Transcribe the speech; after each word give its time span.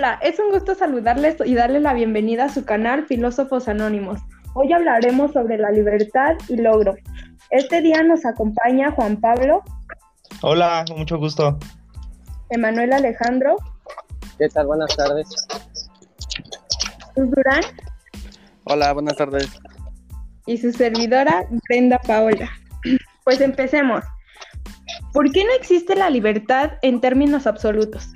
Hola, 0.00 0.18
es 0.22 0.38
un 0.38 0.50
gusto 0.50 0.74
saludarles 0.74 1.36
y 1.44 1.54
darles 1.54 1.82
la 1.82 1.92
bienvenida 1.92 2.46
a 2.46 2.48
su 2.48 2.64
canal 2.64 3.04
Filósofos 3.04 3.68
Anónimos. 3.68 4.18
Hoy 4.54 4.72
hablaremos 4.72 5.32
sobre 5.32 5.58
la 5.58 5.70
libertad 5.70 6.36
y 6.48 6.56
logro. 6.56 6.94
Este 7.50 7.82
día 7.82 8.02
nos 8.02 8.24
acompaña 8.24 8.92
Juan 8.92 9.20
Pablo. 9.20 9.62
Hola, 10.40 10.86
mucho 10.96 11.18
gusto. 11.18 11.58
Emanuel 12.48 12.94
Alejandro. 12.94 13.56
¿Qué 14.38 14.48
tal? 14.48 14.68
Buenas 14.68 14.96
tardes. 14.96 15.28
Sus 17.14 17.30
Durán. 17.30 17.62
Hola, 18.64 18.94
buenas 18.94 19.18
tardes. 19.18 19.50
Y 20.46 20.56
su 20.56 20.72
servidora, 20.72 21.44
Brenda 21.68 21.98
Paola. 21.98 22.48
Pues 23.24 23.42
empecemos. 23.42 24.02
¿Por 25.12 25.30
qué 25.30 25.44
no 25.44 25.50
existe 25.58 25.94
la 25.94 26.08
libertad 26.08 26.78
en 26.80 27.02
términos 27.02 27.46
absolutos? 27.46 28.14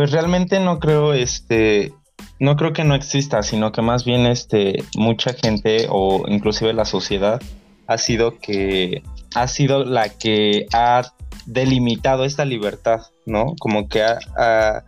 Pues 0.00 0.12
realmente 0.12 0.60
no 0.60 0.78
creo, 0.80 1.12
este, 1.12 1.92
no 2.38 2.56
creo 2.56 2.72
que 2.72 2.84
no 2.84 2.94
exista, 2.94 3.42
sino 3.42 3.70
que 3.70 3.82
más 3.82 4.06
bien, 4.06 4.24
este, 4.24 4.82
mucha 4.96 5.34
gente 5.34 5.88
o 5.90 6.24
inclusive 6.26 6.72
la 6.72 6.86
sociedad 6.86 7.38
ha 7.86 7.98
sido 7.98 8.38
que 8.38 9.02
ha 9.34 9.46
sido 9.46 9.84
la 9.84 10.08
que 10.08 10.64
ha 10.72 11.02
delimitado 11.44 12.24
esta 12.24 12.46
libertad, 12.46 13.02
¿no? 13.26 13.54
Como 13.60 13.90
que 13.90 14.02
ha, 14.02 14.84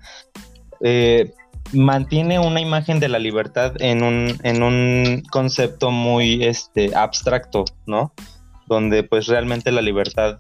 eh, 0.81 1.35
mantiene 1.75 2.39
una 2.39 2.63
imagen 2.63 2.99
de 2.99 3.11
la 3.11 3.19
libertad 3.19 3.75
en 3.81 4.03
un, 4.03 4.41
en 4.43 4.63
un 4.63 5.25
concepto 5.31 5.91
muy 5.91 6.43
este, 6.43 6.97
abstracto, 6.97 7.67
¿no? 7.85 8.15
Donde 8.67 9.03
pues 9.03 9.27
realmente 9.27 9.73
la 9.73 9.83
libertad 9.83 10.39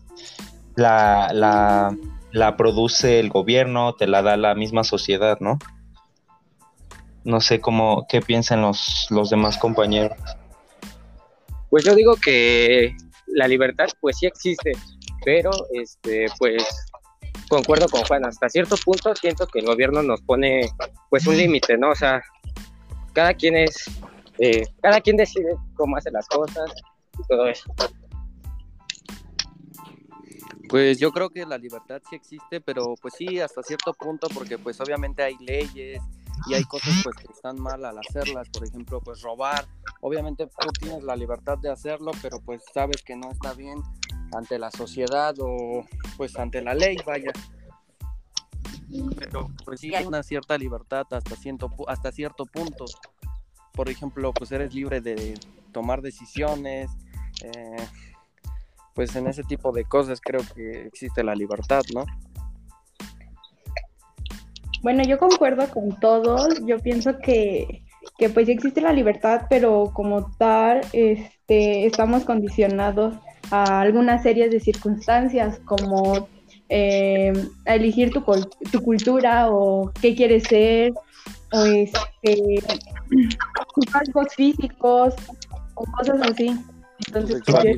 la, 0.76 1.28
la 1.34 1.94
la 2.32 2.56
produce 2.56 3.20
el 3.20 3.28
gobierno, 3.28 3.94
te 3.94 4.06
la 4.06 4.22
da 4.22 4.36
la 4.36 4.54
misma 4.54 4.84
sociedad, 4.84 5.38
¿no? 5.40 5.58
No 7.24 7.40
sé 7.40 7.60
cómo, 7.60 8.06
qué 8.08 8.20
piensan 8.20 8.62
los, 8.62 9.06
los 9.10 9.30
demás 9.30 9.58
compañeros. 9.58 10.18
Pues 11.70 11.84
yo 11.84 11.94
digo 11.94 12.16
que 12.16 12.96
la 13.26 13.46
libertad 13.46 13.86
pues 14.00 14.18
sí 14.18 14.26
existe, 14.26 14.72
pero 15.24 15.50
este 15.72 16.26
pues 16.38 16.64
concuerdo 17.48 17.86
con 17.88 18.02
Juan, 18.04 18.24
hasta 18.24 18.48
cierto 18.48 18.76
punto 18.82 19.14
siento 19.14 19.46
que 19.46 19.60
el 19.60 19.66
gobierno 19.66 20.02
nos 20.02 20.20
pone 20.22 20.68
pues 21.10 21.26
un 21.26 21.36
límite, 21.36 21.76
¿no? 21.76 21.90
O 21.90 21.94
sea, 21.94 22.22
cada 23.12 23.34
quien 23.34 23.56
es, 23.56 23.90
eh, 24.38 24.64
cada 24.80 25.00
quien 25.00 25.16
decide 25.16 25.54
cómo 25.74 25.96
hace 25.96 26.10
las 26.10 26.26
cosas 26.28 26.72
y 27.18 27.26
todo 27.28 27.46
eso. 27.48 27.72
Pues 30.72 30.98
yo 30.98 31.12
creo 31.12 31.28
que 31.28 31.44
la 31.44 31.58
libertad 31.58 32.00
sí 32.08 32.16
existe, 32.16 32.62
pero 32.62 32.94
pues 33.02 33.12
sí, 33.18 33.38
hasta 33.40 33.62
cierto 33.62 33.92
punto, 33.92 34.28
porque 34.32 34.56
pues 34.56 34.80
obviamente 34.80 35.22
hay 35.22 35.36
leyes 35.38 36.00
y 36.48 36.54
hay 36.54 36.64
cosas 36.64 36.94
pues 37.04 37.14
que 37.14 37.30
están 37.30 37.60
mal 37.60 37.84
al 37.84 37.98
hacerlas, 37.98 38.48
por 38.48 38.66
ejemplo, 38.66 38.98
pues 39.02 39.20
robar. 39.20 39.66
Obviamente 40.00 40.46
tú 40.46 40.68
tienes 40.80 41.02
la 41.04 41.14
libertad 41.14 41.58
de 41.58 41.70
hacerlo, 41.70 42.12
pero 42.22 42.40
pues 42.40 42.62
sabes 42.72 43.02
que 43.02 43.14
no 43.14 43.30
está 43.30 43.52
bien 43.52 43.82
ante 44.34 44.58
la 44.58 44.70
sociedad 44.70 45.34
o 45.40 45.84
pues 46.16 46.38
ante 46.38 46.62
la 46.62 46.72
ley, 46.72 46.96
vaya. 47.04 47.32
Pero 49.18 49.50
pues 49.66 49.78
sí 49.78 49.94
hay 49.94 50.06
una 50.06 50.22
cierta 50.22 50.56
libertad 50.56 51.04
hasta 51.10 51.36
cierto, 51.36 51.70
hasta 51.86 52.12
cierto 52.12 52.46
punto. 52.46 52.86
Por 53.74 53.90
ejemplo, 53.90 54.32
pues 54.32 54.50
eres 54.52 54.72
libre 54.72 55.02
de 55.02 55.38
tomar 55.70 56.00
decisiones, 56.00 56.90
eh, 57.42 57.76
pues 58.94 59.14
en 59.16 59.26
ese 59.26 59.42
tipo 59.44 59.72
de 59.72 59.84
cosas 59.84 60.20
creo 60.20 60.40
que 60.54 60.86
existe 60.86 61.22
la 61.22 61.34
libertad, 61.34 61.82
¿no? 61.94 62.04
Bueno, 64.82 65.04
yo 65.04 65.18
concuerdo 65.18 65.68
con 65.68 65.98
todos. 66.00 66.60
Yo 66.66 66.78
pienso 66.80 67.18
que, 67.18 67.84
que 68.18 68.28
pues 68.28 68.48
existe 68.48 68.80
la 68.80 68.92
libertad, 68.92 69.42
pero 69.48 69.92
como 69.94 70.30
tal, 70.36 70.80
este, 70.92 71.86
estamos 71.86 72.24
condicionados 72.24 73.14
a 73.50 73.80
algunas 73.80 74.22
series 74.22 74.50
de 74.50 74.60
circunstancias, 74.60 75.60
como 75.64 76.28
eh, 76.68 77.32
a 77.66 77.74
elegir 77.76 78.10
tu, 78.12 78.24
tu, 78.72 78.82
cultura 78.82 79.48
o 79.50 79.92
qué 80.00 80.16
quieres 80.16 80.44
ser, 80.44 80.92
o 81.52 81.64
este, 81.64 82.62
tus 83.74 83.92
rasgos 83.92 84.34
físicos, 84.34 85.14
o 85.74 85.84
cosas 85.84 86.20
así. 86.22 86.56
Entonces, 87.06 87.42
pues, 87.46 87.76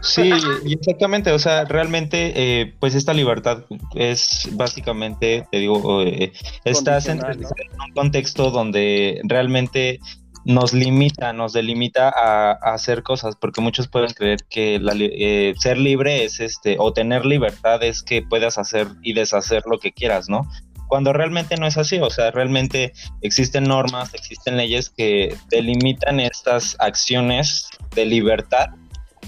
Sí, 0.00 0.30
exactamente, 0.64 1.32
o 1.32 1.38
sea, 1.38 1.64
realmente, 1.64 2.32
eh, 2.34 2.74
pues 2.78 2.94
esta 2.94 3.12
libertad 3.12 3.64
es 3.94 4.48
básicamente, 4.52 5.46
te 5.50 5.58
digo, 5.58 6.02
eh, 6.02 6.32
estás 6.64 7.08
en, 7.08 7.20
un 7.24 7.92
contexto 7.94 8.50
donde 8.50 9.20
realmente 9.24 10.00
nos 10.44 10.72
limita, 10.72 11.32
nos 11.32 11.52
delimita 11.52 12.08
a, 12.08 12.52
hacer 12.52 13.02
cosas, 13.02 13.34
porque 13.36 13.60
muchos 13.60 13.88
pueden 13.88 14.12
creer 14.12 14.38
que 14.48 14.78
la, 14.78 14.92
eh, 14.96 15.54
ser 15.58 15.76
libre 15.76 16.24
es 16.24 16.38
este, 16.38 16.76
o 16.78 16.92
tener 16.92 17.26
libertad 17.26 17.82
es 17.82 18.02
que 18.02 18.22
puedas 18.22 18.56
hacer 18.56 18.86
y 19.02 19.12
deshacer 19.12 19.64
lo 19.66 19.78
que 19.80 19.92
quieras, 19.92 20.28
¿no? 20.28 20.48
Cuando 20.86 21.12
realmente 21.12 21.56
no 21.56 21.66
es 21.66 21.76
así, 21.76 21.98
o 21.98 22.10
sea, 22.10 22.30
realmente 22.30 22.92
existen 23.22 23.64
normas, 23.64 24.14
existen 24.14 24.56
leyes 24.56 24.88
que 24.88 25.36
delimitan 25.50 26.20
estas 26.20 26.76
acciones 26.78 27.68
de 27.96 28.06
libertad 28.06 28.68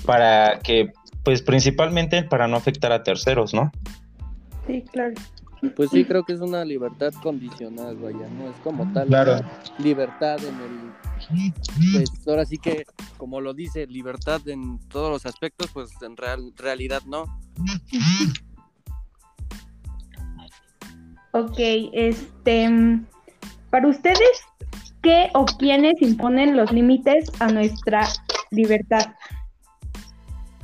para 0.09 0.61
que, 0.61 0.91
pues 1.23 1.43
principalmente 1.43 2.23
para 2.23 2.49
no 2.49 2.57
afectar 2.57 2.93
a 2.93 3.03
terceros, 3.03 3.53
¿no? 3.53 3.71
Sí, 4.67 4.83
claro. 4.91 5.13
Pues 5.77 5.91
sí, 5.91 6.07
creo 6.07 6.25
que 6.25 6.33
es 6.33 6.41
una 6.41 6.65
libertad 6.65 7.13
condicional, 7.23 7.95
vaya, 7.97 8.27
no 8.39 8.49
es 8.49 8.57
como 8.65 8.91
tal 8.95 9.09
claro. 9.09 9.39
libertad 9.79 10.39
en 10.43 10.55
el... 10.55 11.53
Pues 11.93 12.27
ahora 12.27 12.47
sí 12.47 12.57
que, 12.57 12.87
como 13.19 13.43
lo 13.43 13.53
dice, 13.53 13.87
libertad 13.87 14.41
en 14.49 14.79
todos 14.89 15.11
los 15.11 15.27
aspectos, 15.27 15.69
pues 15.75 15.91
en 16.01 16.17
real, 16.17 16.55
realidad 16.57 17.03
no. 17.05 17.25
Ok, 21.33 21.59
este, 21.93 22.71
para 23.69 23.89
ustedes, 23.89 24.41
¿qué 25.03 25.29
o 25.35 25.45
quiénes 25.45 26.01
imponen 26.01 26.57
los 26.57 26.73
límites 26.73 27.31
a 27.41 27.49
nuestra 27.49 28.09
libertad? 28.51 29.13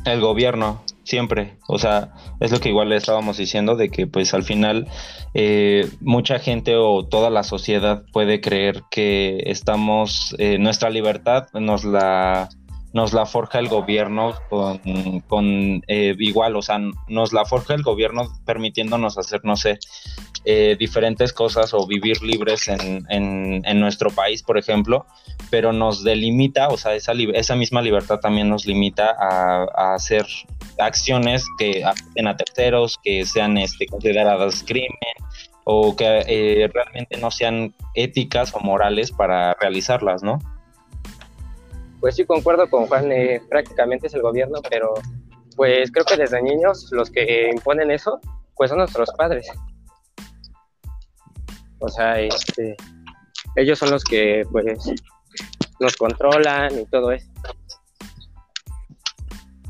El 0.04 0.20
gobierno, 0.20 0.82
siempre. 1.02 1.56
O 1.66 1.78
sea, 1.78 2.12
es 2.40 2.50
lo 2.50 2.60
que 2.60 2.68
igual 2.68 2.90
le 2.90 2.96
estábamos 2.96 3.38
diciendo, 3.38 3.76
de 3.76 3.88
que 3.88 4.06
pues 4.06 4.34
al 4.34 4.42
final 4.42 4.86
eh, 5.32 5.88
mucha 6.00 6.38
gente 6.38 6.76
o 6.76 7.06
toda 7.06 7.30
la 7.30 7.42
sociedad 7.42 8.04
puede 8.12 8.40
creer 8.40 8.82
que 8.90 9.38
estamos, 9.46 10.34
eh, 10.38 10.58
nuestra 10.58 10.90
libertad 10.90 11.46
nos 11.54 11.84
la 11.84 12.48
nos 12.94 13.12
la 13.12 13.26
forja 13.26 13.58
el 13.58 13.68
gobierno 13.68 14.34
con, 14.48 14.78
con 15.26 15.82
eh, 15.88 16.14
igual, 16.16 16.54
o 16.54 16.62
sea, 16.62 16.78
nos 17.08 17.32
la 17.32 17.44
forja 17.44 17.74
el 17.74 17.82
gobierno 17.82 18.28
permitiéndonos 18.46 19.18
hacer, 19.18 19.40
no 19.44 19.56
sé, 19.56 19.80
eh, 20.44 20.76
diferentes 20.78 21.32
cosas 21.32 21.74
o 21.74 21.88
vivir 21.88 22.22
libres 22.22 22.68
en, 22.68 23.04
en, 23.08 23.80
nuestro 23.80 24.10
país, 24.10 24.44
por 24.44 24.58
ejemplo, 24.58 25.06
pero 25.50 25.72
nos 25.72 26.04
delimita, 26.04 26.68
o 26.68 26.76
sea, 26.76 26.94
esa, 26.94 27.12
esa 27.34 27.56
misma 27.56 27.82
libertad 27.82 28.20
también 28.20 28.48
nos 28.48 28.64
limita 28.64 29.16
a, 29.18 29.94
hacer 29.94 30.24
acciones 30.78 31.44
que 31.58 31.84
afecten 31.84 32.28
a 32.28 32.36
terceros, 32.36 33.00
que 33.02 33.26
sean 33.26 33.58
este, 33.58 33.86
consideradas 33.86 34.62
crimen 34.62 34.90
o 35.64 35.96
que 35.96 36.24
eh, 36.28 36.70
realmente 36.72 37.16
no 37.16 37.32
sean 37.32 37.74
éticas 37.94 38.54
o 38.54 38.60
morales 38.60 39.10
para 39.10 39.54
realizarlas, 39.54 40.22
¿no? 40.22 40.38
Pues 42.04 42.16
sí 42.16 42.26
concuerdo 42.26 42.68
con 42.68 42.86
Juan, 42.86 43.10
eh, 43.12 43.40
prácticamente 43.48 44.08
es 44.08 44.14
el 44.14 44.20
gobierno, 44.20 44.60
pero 44.68 44.92
pues 45.56 45.90
creo 45.90 46.04
que 46.04 46.18
desde 46.18 46.42
niños 46.42 46.90
los 46.92 47.10
que 47.10 47.48
imponen 47.48 47.90
eso, 47.90 48.20
pues 48.54 48.68
son 48.68 48.80
nuestros 48.80 49.08
padres. 49.16 49.48
O 51.78 51.88
sea, 51.88 52.20
este, 52.20 52.76
ellos 53.56 53.78
son 53.78 53.90
los 53.90 54.04
que 54.04 54.42
pues 54.52 54.78
nos 55.80 55.96
controlan 55.96 56.78
y 56.78 56.84
todo 56.84 57.10
eso. 57.10 57.30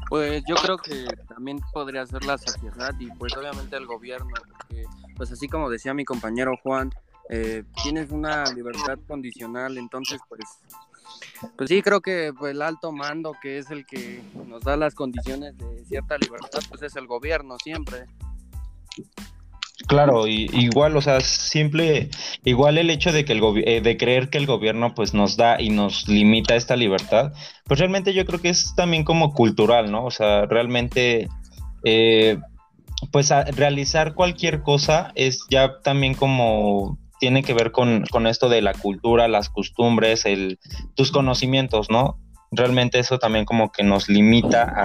Pues 0.08 0.42
yo 0.48 0.56
creo 0.56 0.76
que 0.76 1.06
también 1.28 1.60
podría 1.72 2.04
ser 2.04 2.24
la 2.24 2.36
sociedad 2.36 2.94
y 2.98 3.06
pues 3.12 3.36
obviamente 3.36 3.76
el 3.76 3.86
gobierno, 3.86 4.32
porque 4.58 4.82
pues 5.16 5.30
así 5.30 5.46
como 5.46 5.70
decía 5.70 5.94
mi 5.94 6.04
compañero 6.04 6.56
Juan, 6.64 6.90
eh, 7.30 7.62
tienes 7.84 8.10
una 8.10 8.42
libertad 8.52 8.98
condicional, 9.06 9.78
entonces 9.78 10.20
pues 10.28 10.42
pues 11.56 11.68
sí, 11.68 11.82
creo 11.82 12.00
que 12.00 12.32
pues, 12.38 12.54
el 12.54 12.62
alto 12.62 12.92
mando, 12.92 13.34
que 13.40 13.58
es 13.58 13.70
el 13.70 13.86
que 13.86 14.22
nos 14.46 14.62
da 14.62 14.76
las 14.76 14.94
condiciones 14.94 15.56
de 15.58 15.84
cierta 15.84 16.16
libertad, 16.18 16.60
pues 16.68 16.82
es 16.82 16.96
el 16.96 17.06
gobierno 17.06 17.56
siempre. 17.62 18.06
Claro, 19.86 20.26
y, 20.26 20.48
igual, 20.52 20.96
o 20.96 21.02
sea, 21.02 21.20
simple, 21.20 22.08
igual 22.44 22.78
el 22.78 22.90
hecho 22.90 23.12
de 23.12 23.24
que 23.24 23.32
el 23.32 23.42
eh, 23.66 23.80
de 23.80 23.96
creer 23.96 24.30
que 24.30 24.38
el 24.38 24.46
gobierno 24.46 24.94
pues 24.94 25.14
nos 25.14 25.36
da 25.36 25.60
y 25.60 25.68
nos 25.68 26.08
limita 26.08 26.54
esta 26.54 26.76
libertad, 26.76 27.32
pues 27.64 27.80
realmente 27.80 28.14
yo 28.14 28.24
creo 28.24 28.40
que 28.40 28.48
es 28.50 28.74
también 28.76 29.04
como 29.04 29.34
cultural, 29.34 29.90
¿no? 29.90 30.04
O 30.04 30.10
sea, 30.10 30.46
realmente, 30.46 31.28
eh, 31.84 32.38
pues 33.10 33.30
realizar 33.56 34.14
cualquier 34.14 34.62
cosa 34.62 35.12
es 35.16 35.44
ya 35.50 35.80
también 35.82 36.14
como 36.14 36.98
tiene 37.20 37.42
que 37.42 37.54
ver 37.54 37.72
con, 37.72 38.04
con, 38.10 38.26
esto 38.26 38.48
de 38.48 38.62
la 38.62 38.74
cultura, 38.74 39.28
las 39.28 39.48
costumbres, 39.48 40.24
el, 40.26 40.58
tus 40.94 41.12
conocimientos, 41.12 41.90
¿no? 41.90 42.18
Realmente 42.50 42.98
eso 42.98 43.18
también 43.18 43.44
como 43.44 43.72
que 43.72 43.82
nos 43.82 44.08
limita 44.08 44.62
a, 44.62 44.84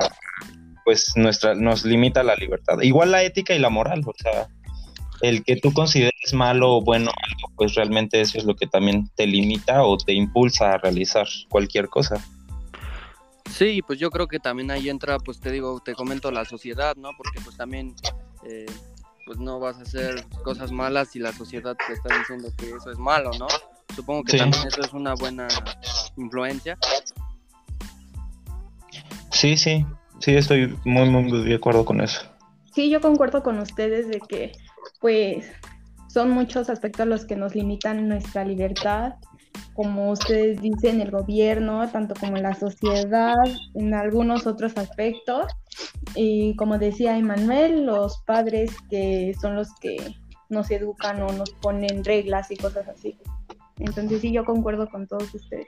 pues 0.85 1.13
nuestra, 1.15 1.55
nos 1.55 1.85
limita 1.85 2.23
la 2.23 2.35
libertad. 2.35 2.81
Igual 2.81 3.11
la 3.11 3.23
ética 3.23 3.53
y 3.53 3.59
la 3.59 3.69
moral, 3.69 4.01
o 4.05 4.13
sea, 4.17 4.47
el 5.21 5.43
que 5.43 5.57
tú 5.57 5.73
consideres 5.73 6.33
malo 6.33 6.77
o 6.77 6.81
bueno 6.81 7.11
algo, 7.11 7.55
pues 7.55 7.75
realmente 7.75 8.21
eso 8.21 8.37
es 8.37 8.45
lo 8.45 8.55
que 8.55 8.67
también 8.67 9.09
te 9.15 9.27
limita 9.27 9.83
o 9.83 9.97
te 9.97 10.13
impulsa 10.13 10.73
a 10.73 10.77
realizar 10.77 11.27
cualquier 11.49 11.89
cosa. 11.89 12.23
Sí, 13.49 13.81
pues 13.85 13.99
yo 13.99 14.11
creo 14.11 14.27
que 14.27 14.39
también 14.39 14.71
ahí 14.71 14.89
entra, 14.89 15.17
pues 15.19 15.39
te 15.39 15.51
digo, 15.51 15.81
te 15.83 15.95
comento 15.95 16.31
la 16.31 16.45
sociedad, 16.45 16.95
¿no? 16.95 17.09
Porque 17.17 17.41
pues 17.43 17.57
también, 17.57 17.95
eh, 18.47 18.65
pues 19.29 19.37
no 19.37 19.59
vas 19.59 19.77
a 19.77 19.83
hacer 19.83 20.25
cosas 20.43 20.71
malas 20.71 21.09
si 21.09 21.19
la 21.19 21.31
sociedad 21.31 21.77
te 21.85 21.93
está 21.93 22.17
diciendo 22.17 22.49
que 22.57 22.71
eso 22.71 22.89
es 22.89 22.97
malo, 22.97 23.29
¿no? 23.37 23.45
Supongo 23.95 24.23
que 24.23 24.39
también 24.39 24.65
eso 24.65 24.81
es 24.81 24.91
una 24.91 25.13
buena 25.13 25.47
influencia. 26.17 26.79
Sí, 29.29 29.55
sí, 29.55 29.85
sí, 30.17 30.35
estoy 30.35 30.75
muy, 30.83 31.11
muy 31.11 31.47
de 31.47 31.53
acuerdo 31.53 31.85
con 31.85 32.01
eso. 32.01 32.23
Sí, 32.73 32.89
yo 32.89 33.01
concuerdo 33.01 33.43
con 33.43 33.59
ustedes 33.59 34.07
de 34.07 34.19
que, 34.19 34.51
pues, 34.99 35.45
son 36.07 36.31
muchos 36.31 36.71
aspectos 36.71 37.05
los 37.05 37.25
que 37.25 37.35
nos 37.35 37.53
limitan 37.53 38.07
nuestra 38.07 38.43
libertad 38.43 39.13
como 39.73 40.11
ustedes 40.11 40.61
dicen, 40.61 40.99
el 40.99 41.09
gobierno, 41.09 41.89
tanto 41.89 42.13
como 42.19 42.35
la 42.35 42.53
sociedad, 42.53 43.35
en 43.75 43.93
algunos 43.93 44.45
otros 44.45 44.75
aspectos. 44.75 45.45
Y 46.15 46.55
como 46.55 46.77
decía 46.77 47.17
Emanuel, 47.17 47.85
los 47.85 48.21
padres 48.25 48.75
que 48.89 49.35
son 49.39 49.55
los 49.55 49.73
que 49.75 50.15
nos 50.49 50.71
educan 50.71 51.21
o 51.21 51.31
nos 51.31 51.51
ponen 51.51 52.03
reglas 52.03 52.51
y 52.51 52.57
cosas 52.57 52.87
así. 52.87 53.17
Entonces 53.77 54.21
sí, 54.21 54.31
yo 54.31 54.43
concuerdo 54.43 54.89
con 54.89 55.07
todos 55.07 55.33
ustedes. 55.33 55.67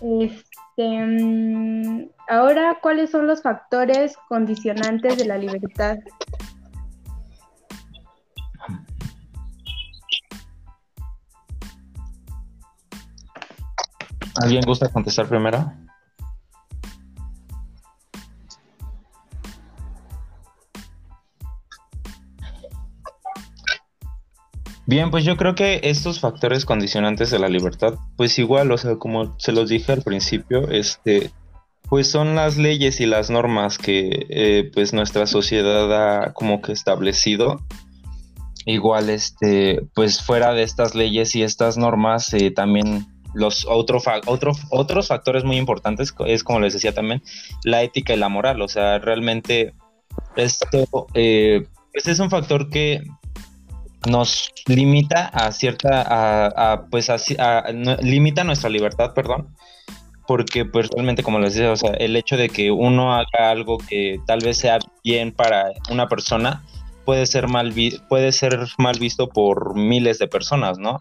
Este, 0.00 1.06
mm, 1.06 2.10
ahora, 2.28 2.78
¿cuáles 2.82 3.10
son 3.10 3.26
los 3.26 3.42
factores 3.42 4.16
condicionantes 4.28 5.16
de 5.16 5.24
la 5.26 5.38
libertad? 5.38 5.98
¿Alguien 14.42 14.62
gusta 14.66 14.88
contestar 14.90 15.28
primero? 15.28 15.72
Bien, 24.86 25.10
pues 25.10 25.24
yo 25.24 25.36
creo 25.36 25.56
que 25.56 25.80
estos 25.82 26.20
factores 26.20 26.64
condicionantes 26.64 27.30
de 27.30 27.40
la 27.40 27.48
libertad, 27.48 27.94
pues 28.16 28.38
igual, 28.38 28.70
o 28.70 28.78
sea, 28.78 28.96
como 28.96 29.36
se 29.38 29.50
los 29.50 29.68
dije 29.68 29.90
al 29.90 30.02
principio, 30.02 30.70
este, 30.70 31.32
pues 31.88 32.08
son 32.08 32.36
las 32.36 32.56
leyes 32.56 33.00
y 33.00 33.06
las 33.06 33.28
normas 33.28 33.78
que 33.78 34.26
eh, 34.28 34.70
pues 34.72 34.92
nuestra 34.92 35.26
sociedad 35.26 35.92
ha 35.92 36.32
como 36.34 36.62
que 36.62 36.72
establecido. 36.72 37.60
Igual, 38.64 39.10
este, 39.10 39.82
pues 39.94 40.22
fuera 40.22 40.52
de 40.52 40.62
estas 40.62 40.94
leyes 40.94 41.34
y 41.34 41.42
estas 41.42 41.76
normas, 41.76 42.32
eh, 42.34 42.52
también 42.52 43.06
los 43.34 43.66
otro 43.68 44.00
otros 44.70 45.08
factores 45.08 45.44
muy 45.44 45.56
importantes 45.56 46.14
es, 46.26 46.44
como 46.44 46.60
les 46.60 46.72
decía 46.72 46.94
también, 46.94 47.22
la 47.64 47.82
ética 47.82 48.14
y 48.14 48.18
la 48.18 48.28
moral. 48.28 48.62
O 48.62 48.68
sea, 48.68 48.98
realmente 48.98 49.74
esto 50.36 51.08
eh, 51.14 51.66
pues 51.92 52.06
es 52.06 52.18
un 52.20 52.30
factor 52.30 52.70
que 52.70 53.02
nos 54.06 54.52
limita 54.66 55.28
a 55.28 55.52
cierta, 55.52 56.04
a, 56.06 56.86
pues 56.90 57.10
limita 58.00 58.44
nuestra 58.44 58.70
libertad, 58.70 59.12
perdón, 59.14 59.54
porque 60.26 60.64
pues 60.64 60.88
realmente 60.90 61.22
como 61.22 61.38
les 61.38 61.54
decía, 61.54 61.72
o 61.72 61.76
sea, 61.76 61.90
el 61.92 62.16
hecho 62.16 62.36
de 62.36 62.48
que 62.48 62.70
uno 62.70 63.14
haga 63.14 63.50
algo 63.50 63.78
que 63.78 64.18
tal 64.26 64.40
vez 64.40 64.58
sea 64.58 64.78
bien 65.04 65.32
para 65.32 65.72
una 65.90 66.08
persona 66.08 66.64
puede 67.04 67.26
ser 67.26 67.48
mal 67.48 67.72
puede 68.08 68.32
ser 68.32 68.58
mal 68.78 68.98
visto 68.98 69.28
por 69.28 69.76
miles 69.76 70.18
de 70.18 70.28
personas, 70.28 70.78
¿no? 70.78 71.00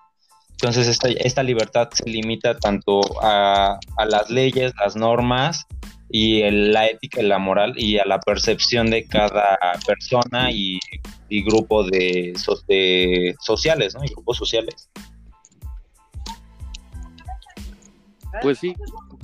Entonces 0.52 0.88
esta, 0.88 1.10
esta 1.10 1.44
libertad 1.44 1.90
se 1.92 2.10
limita 2.10 2.58
tanto 2.58 3.02
a, 3.22 3.78
las 4.08 4.30
leyes, 4.30 4.72
las 4.80 4.96
normas 4.96 5.66
y 6.18 6.50
la 6.50 6.88
ética 6.88 7.22
y 7.22 7.26
la 7.26 7.40
moral 7.40 7.74
y 7.76 7.98
a 8.00 8.06
la 8.06 8.22
percepción 8.22 8.90
de 8.90 9.06
cada 9.06 9.58
persona 9.86 10.50
y, 10.50 10.80
grupo 11.30 11.84
de, 11.84 12.32
sociales, 13.42 13.96
¿no? 13.96 14.06
Y 14.06 14.08
grupos 14.08 14.38
sociales. 14.38 14.90
Pues 18.42 18.60
sí, 18.60 18.74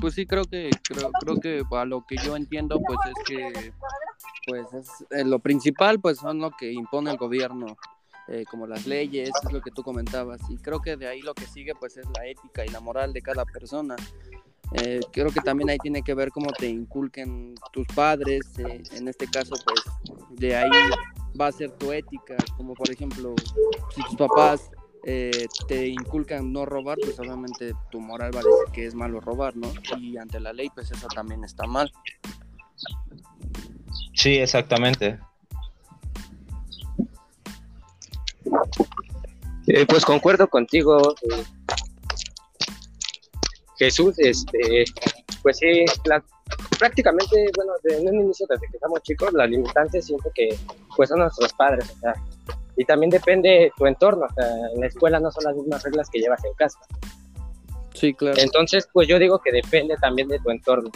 pues 0.02 0.16
sí 0.16 0.26
creo 0.26 0.44
que 0.44 0.70
creo, 0.84 1.12
creo 1.12 1.40
que 1.40 1.64
a 1.72 1.86
lo 1.86 2.06
que 2.06 2.18
yo 2.18 2.36
entiendo 2.36 2.82
pues 2.86 3.00
es 3.06 3.24
que 3.26 3.74
pues 4.48 4.74
es 4.74 4.88
eh, 5.12 5.24
lo 5.24 5.40
principal 5.40 6.02
pues 6.02 6.18
son 6.18 6.40
lo 6.40 6.52
que 6.52 6.74
impone 6.74 7.12
el 7.12 7.18
gobierno 7.18 7.78
eh, 8.28 8.44
como 8.52 8.68
las 8.68 8.86
leyes, 8.86 9.30
es 9.46 9.54
lo 9.54 9.62
que 9.62 9.72
tú 9.72 9.82
comentabas. 9.82 10.42
Y 10.50 10.58
creo 10.58 10.82
que 10.82 10.98
de 10.98 11.08
ahí 11.08 11.22
lo 11.22 11.34
que 11.34 11.46
sigue 11.46 11.74
pues 11.74 11.96
es 11.96 12.06
la 12.18 12.26
ética 12.26 12.66
y 12.66 12.70
la 12.70 12.82
moral 12.82 13.14
de 13.14 13.22
cada 13.22 13.46
persona. 13.46 13.96
Eh, 14.74 15.02
creo 15.12 15.32
que 15.32 15.42
también 15.42 15.70
ahí 15.70 15.78
tiene 15.78 16.02
que 16.02 16.14
ver 16.14 16.30
cómo 16.32 16.52
te 16.54 16.68
inculquen 16.68 17.56
tus 17.74 17.86
padres, 17.88 18.42
eh, 18.58 18.82
en 18.94 19.08
este 19.08 19.28
caso 19.28 19.54
pues 19.66 19.82
de 20.30 20.56
ahí 20.56 20.70
va 21.40 21.48
a 21.48 21.52
ser 21.52 21.72
tu 21.72 21.92
ética, 21.92 22.38
como 22.56 22.74
por 22.74 22.90
ejemplo 22.90 23.36
si 23.94 24.02
tus 24.04 24.16
papás 24.16 24.72
te 25.04 25.88
inculcan 25.88 26.54
no 26.54 26.64
robar, 26.66 26.98
pues 27.04 27.20
obviamente 27.20 27.74
tu 27.90 28.00
moral 28.00 28.36
va 28.36 28.40
a 28.40 28.44
decir 28.44 28.72
que 28.72 28.86
es 28.86 28.94
malo 28.94 29.20
robar, 29.20 29.58
¿no? 29.58 29.68
Y 29.98 30.18
ante 30.18 30.40
la 30.40 30.54
ley 30.54 30.70
pues 30.74 30.92
eso 30.92 31.08
también 31.08 31.44
está 31.44 31.66
mal. 31.66 31.92
Sí, 34.14 34.38
exactamente. 34.38 35.20
Eh, 39.68 39.86
pues 39.88 40.06
concuerdo 40.06 40.48
contigo, 40.48 41.16
eh, 41.22 41.44
Jesús. 43.82 44.14
Este, 44.20 44.86
pues 45.42 45.58
sí, 45.58 45.86
prácticamente, 46.78 47.50
bueno, 47.56 47.74
en 47.86 48.08
un 48.10 48.26
inicio 48.26 48.46
desde 48.48 48.68
que 48.68 48.78
estamos 48.78 49.02
chicos, 49.02 49.34
la 49.34 49.48
limitante 49.48 50.02
siento 50.02 50.30
que 50.36 50.56
pues 50.96 51.10
son 51.10 51.20
nuestros 51.20 51.52
padres, 51.54 51.90
o 51.98 52.00
sea, 52.00 52.14
y 52.78 52.86
también 52.86 53.10
depende 53.10 53.72
tu 53.76 53.88
entorno, 53.88 54.28
o 54.30 54.34
sea, 54.34 54.48
en 54.74 54.82
la 54.82 54.88
escuela 54.88 55.20
no 55.20 55.32
son 55.32 55.46
las 55.46 55.56
mismas 55.56 55.84
reglas 55.84 56.10
que 56.12 56.20
llevas 56.20 56.44
en 56.46 56.54
casa. 56.54 56.80
Sí, 57.96 58.14
claro. 58.14 58.40
Entonces, 58.40 58.88
pues 58.94 59.08
yo 59.08 59.18
digo 59.18 59.40
que 59.40 59.52
depende 59.52 59.96
también 59.98 60.28
de 60.28 60.40
tu 60.40 60.52
entorno. 60.52 60.92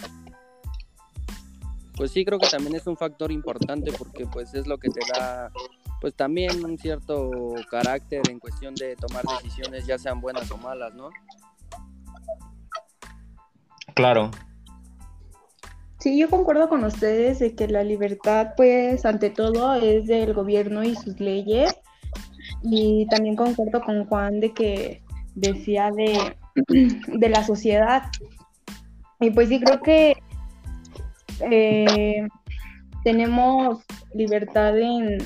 Pues 1.98 2.12
sí, 2.12 2.24
creo 2.24 2.38
que 2.40 2.48
también 2.48 2.76
es 2.76 2.86
un 2.88 2.98
factor 2.98 3.32
importante 3.32 3.92
porque 3.98 4.26
pues 4.26 4.54
es 4.54 4.68
lo 4.68 4.78
que 4.78 4.90
te 4.90 5.00
da 5.14 5.50
pues 6.02 6.14
también 6.14 6.64
un 6.64 6.78
cierto 6.78 7.32
carácter 7.72 8.22
en 8.30 8.40
cuestión 8.40 8.76
de 8.76 8.96
tomar 8.96 9.24
decisiones, 9.42 9.88
ya 9.88 9.98
sean 9.98 10.22
buenas 10.22 10.52
o 10.52 10.58
malas, 10.58 10.94
¿no? 10.94 11.10
Claro. 13.96 14.30
Sí, 16.00 16.20
yo 16.20 16.30
concuerdo 16.30 16.70
con 16.70 16.84
ustedes 16.84 17.40
de 17.40 17.56
que 17.56 17.68
la 17.68 17.84
libertad, 17.84 18.50
pues, 18.56 19.06
ante 19.06 19.32
todo, 19.32 19.74
es 19.74 20.06
del 20.06 20.34
gobierno 20.34 20.84
y 20.84 20.96
sus 20.96 21.20
leyes. 21.20 21.76
Y 22.62 23.08
también 23.08 23.36
concuerdo 23.36 23.82
con 23.82 24.06
Juan 24.06 24.40
de 24.40 24.54
que 24.54 25.02
decía 25.34 25.92
de, 25.92 26.36
de 27.08 27.30
la 27.30 27.44
sociedad. 27.44 28.04
Y 29.20 29.32
pues 29.32 29.50
sí, 29.50 29.60
creo 29.60 29.82
que 29.82 30.16
eh, 31.50 32.28
tenemos 33.04 33.84
libertad 34.14 34.78
en, 34.78 35.18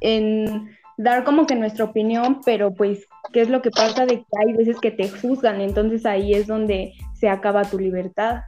en 0.00 0.70
dar 0.96 1.24
como 1.24 1.46
que 1.46 1.56
nuestra 1.56 1.84
opinión, 1.84 2.40
pero 2.44 2.72
pues, 2.72 3.06
¿qué 3.32 3.42
es 3.42 3.48
lo 3.48 3.62
que 3.62 3.70
pasa? 3.70 4.06
De 4.06 4.18
que 4.18 4.26
hay 4.38 4.52
veces 4.54 4.78
que 4.80 4.90
te 4.90 5.08
juzgan, 5.08 5.60
entonces 5.60 6.06
ahí 6.06 6.32
es 6.32 6.46
donde 6.46 6.94
se 7.18 7.28
acaba 7.28 7.64
tu 7.64 7.78
libertad 7.78 8.42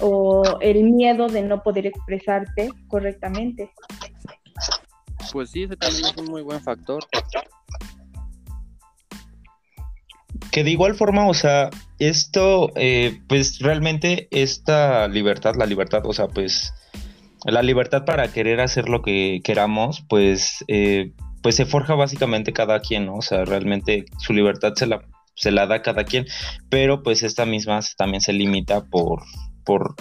o 0.00 0.42
el 0.60 0.84
miedo 0.84 1.28
de 1.28 1.42
no 1.42 1.62
poder 1.62 1.86
expresarte 1.86 2.70
correctamente. 2.88 3.70
Pues 5.32 5.50
sí, 5.50 5.64
ese 5.64 5.76
también 5.76 6.04
es 6.06 6.16
un 6.16 6.26
muy 6.26 6.42
buen 6.42 6.60
factor. 6.60 7.04
Que 10.50 10.64
de 10.64 10.70
igual 10.70 10.94
forma, 10.94 11.28
o 11.28 11.34
sea, 11.34 11.70
esto, 11.98 12.70
eh, 12.74 13.20
pues 13.28 13.60
realmente 13.60 14.26
esta 14.30 15.06
libertad, 15.06 15.54
la 15.56 15.66
libertad, 15.66 16.02
o 16.04 16.12
sea, 16.12 16.26
pues 16.28 16.72
la 17.44 17.62
libertad 17.62 18.04
para 18.04 18.32
querer 18.32 18.60
hacer 18.60 18.88
lo 18.88 19.02
que 19.02 19.40
queramos, 19.44 20.04
pues, 20.08 20.64
eh, 20.68 21.12
pues 21.42 21.56
se 21.56 21.66
forja 21.66 21.94
básicamente 21.94 22.52
cada 22.52 22.80
quien, 22.80 23.06
¿no? 23.06 23.16
O 23.16 23.22
sea, 23.22 23.44
realmente 23.44 24.04
su 24.18 24.32
libertad 24.32 24.74
se 24.74 24.86
la, 24.86 25.02
se 25.34 25.50
la 25.50 25.66
da 25.66 25.82
cada 25.82 26.04
quien, 26.04 26.26
pero 26.68 27.02
pues 27.02 27.22
esta 27.22 27.46
misma 27.46 27.80
también 27.96 28.20
se 28.20 28.32
limita 28.32 28.84
por, 28.84 29.22
por, 29.64 29.94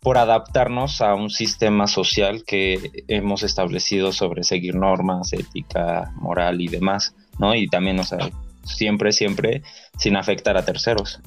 por 0.00 0.18
adaptarnos 0.18 1.00
a 1.00 1.14
un 1.14 1.30
sistema 1.30 1.86
social 1.86 2.44
que 2.46 3.04
hemos 3.08 3.42
establecido 3.42 4.12
sobre 4.12 4.44
seguir 4.44 4.74
normas, 4.74 5.32
ética, 5.32 6.12
moral 6.16 6.60
y 6.60 6.68
demás, 6.68 7.14
¿no? 7.38 7.54
Y 7.54 7.68
también, 7.68 7.98
o 8.00 8.04
sea, 8.04 8.30
siempre, 8.64 9.12
siempre 9.12 9.62
sin 9.98 10.16
afectar 10.16 10.56
a 10.56 10.64
terceros. 10.64 11.20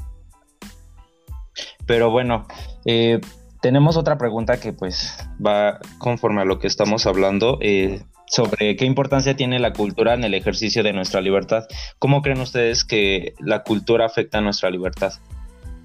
Pero 1.86 2.12
bueno, 2.12 2.46
eh, 2.86 3.20
tenemos 3.62 3.98
otra 3.98 4.18
pregunta 4.18 4.60
que 4.60 4.74
pues 4.74 5.18
va 5.46 5.80
conforme 5.98 6.42
a 6.42 6.46
lo 6.46 6.60
que 6.60 6.68
estamos 6.68 7.06
hablando 7.06 7.58
eh, 7.62 8.04
sobre 8.30 8.76
qué 8.76 8.86
importancia 8.86 9.36
tiene 9.36 9.60
la 9.60 9.74
cultura 9.74 10.14
en 10.14 10.24
el 10.24 10.34
ejercicio 10.34 10.84
de 10.84 10.94
nuestra 10.94 11.22
libertad. 11.22 11.66
¿Cómo 11.98 12.22
creen 12.22 12.42
ustedes 12.42 12.84
que 12.84 13.34
la 13.40 13.64
cultura 13.64 14.06
afecta 14.06 14.38
a 14.38 14.42
nuestra 14.42 14.70
libertad 14.70 15.14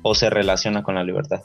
o 0.03 0.15
se 0.15 0.31
relaciona 0.31 0.83
con 0.83 0.95
la 0.95 1.05
libertad? 1.05 1.43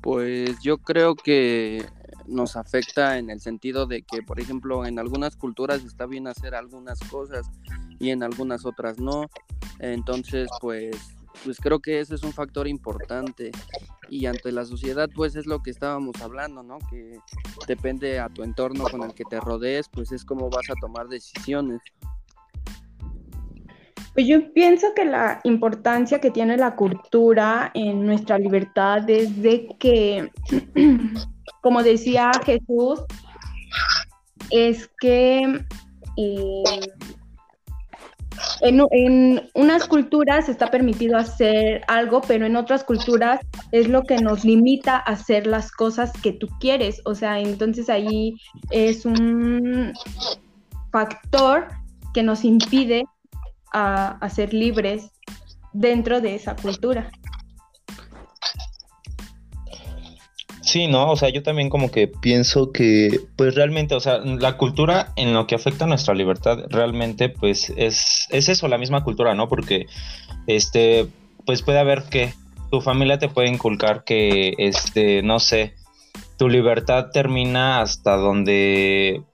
Pues 0.00 0.58
yo 0.62 0.78
creo 0.78 1.14
que 1.14 1.84
nos 2.26 2.56
afecta 2.56 3.18
en 3.18 3.28
el 3.28 3.40
sentido 3.40 3.86
de 3.86 4.02
que, 4.02 4.22
por 4.22 4.40
ejemplo, 4.40 4.86
en 4.86 4.98
algunas 4.98 5.36
culturas 5.36 5.84
está 5.84 6.06
bien 6.06 6.26
hacer 6.26 6.54
algunas 6.54 7.00
cosas 7.00 7.50
y 7.98 8.10
en 8.10 8.22
algunas 8.22 8.64
otras 8.64 8.98
no. 8.98 9.26
Entonces, 9.80 10.48
pues 10.60 10.96
pues 11.44 11.58
creo 11.58 11.80
que 11.80 12.00
ese 12.00 12.14
es 12.14 12.22
un 12.22 12.32
factor 12.32 12.68
importante 12.68 13.50
y 14.10 14.26
ante 14.26 14.52
la 14.52 14.64
sociedad 14.64 15.08
pues 15.14 15.36
es 15.36 15.46
lo 15.46 15.62
que 15.62 15.70
estábamos 15.70 16.20
hablando, 16.20 16.62
¿no? 16.62 16.78
Que 16.90 17.18
depende 17.66 18.18
a 18.18 18.28
tu 18.28 18.42
entorno 18.42 18.84
con 18.84 19.02
el 19.02 19.14
que 19.14 19.24
te 19.24 19.40
rodees, 19.40 19.88
pues 19.88 20.12
es 20.12 20.24
como 20.24 20.50
vas 20.50 20.68
a 20.68 20.74
tomar 20.80 21.08
decisiones. 21.08 21.80
Pues 24.12 24.26
yo 24.26 24.52
pienso 24.52 24.88
que 24.94 25.04
la 25.04 25.40
importancia 25.44 26.20
que 26.20 26.32
tiene 26.32 26.56
la 26.56 26.74
cultura 26.74 27.70
en 27.74 28.04
nuestra 28.04 28.38
libertad 28.38 29.08
es 29.08 29.40
de 29.40 29.68
que, 29.78 30.30
como 31.62 31.82
decía 31.82 32.32
Jesús, 32.44 33.04
es 34.50 34.90
que 35.00 35.64
eh, 36.16 36.62
en, 38.60 39.50
unas 39.54 39.86
culturas 39.86 40.48
está 40.48 40.70
permitido 40.70 41.16
hacer 41.16 41.82
algo, 41.88 42.20
pero 42.20 42.46
en 42.46 42.56
otras 42.56 42.84
culturas 42.84 43.40
es 43.72 43.88
lo 43.88 44.02
que 44.02 44.18
nos 44.18 44.44
limita 44.44 44.96
a 44.96 45.12
hacer 45.12 45.46
las 45.46 45.70
cosas 45.72 46.12
que 46.22 46.32
tú 46.32 46.48
quieres. 46.60 47.00
O 47.04 47.14
sea, 47.14 47.40
entonces 47.40 47.88
ahí 47.88 48.34
es 48.70 49.04
un 49.04 49.92
factor 50.92 51.68
que 52.14 52.22
nos 52.22 52.44
impide 52.44 53.04
a 53.72 54.28
ser 54.30 54.52
libres 54.52 55.10
dentro 55.72 56.20
de 56.20 56.34
esa 56.34 56.56
cultura. 56.56 57.10
Sí, 60.70 60.86
no, 60.86 61.10
o 61.10 61.16
sea, 61.16 61.30
yo 61.30 61.42
también 61.42 61.68
como 61.68 61.90
que 61.90 62.06
pienso 62.06 62.70
que, 62.70 63.18
pues 63.34 63.56
realmente, 63.56 63.96
o 63.96 63.98
sea, 63.98 64.18
la 64.18 64.56
cultura 64.56 65.12
en 65.16 65.34
lo 65.34 65.48
que 65.48 65.56
afecta 65.56 65.84
a 65.84 65.88
nuestra 65.88 66.14
libertad, 66.14 66.60
realmente, 66.68 67.28
pues 67.28 67.72
es, 67.76 68.28
es 68.30 68.48
eso, 68.48 68.68
la 68.68 68.78
misma 68.78 69.02
cultura, 69.02 69.34
¿no? 69.34 69.48
Porque, 69.48 69.86
este, 70.46 71.08
pues 71.44 71.62
puede 71.62 71.80
haber 71.80 72.04
que 72.04 72.34
tu 72.70 72.80
familia 72.80 73.18
te 73.18 73.28
puede 73.28 73.48
inculcar 73.48 74.04
que, 74.04 74.54
este, 74.58 75.22
no 75.24 75.40
sé, 75.40 75.74
tu 76.38 76.48
libertad 76.48 77.06
termina 77.12 77.80
hasta 77.80 78.14
donde, 78.14 79.24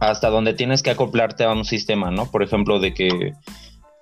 hasta 0.00 0.28
donde 0.28 0.52
tienes 0.52 0.82
que 0.82 0.90
acoplarte 0.90 1.44
a 1.44 1.52
un 1.52 1.64
sistema, 1.64 2.10
¿no? 2.10 2.30
Por 2.30 2.42
ejemplo, 2.42 2.78
de 2.78 2.92
que 2.92 3.32